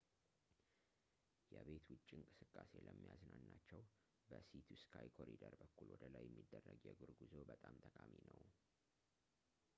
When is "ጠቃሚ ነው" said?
7.85-8.39